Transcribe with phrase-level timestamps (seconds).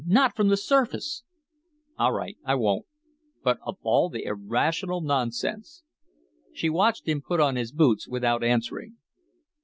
[0.07, 1.21] Not from the surface!"
[1.99, 2.87] "All right, I won't.
[3.43, 5.83] But of all the irrational nonsense"
[6.53, 8.97] She watched him put on his boots without answering.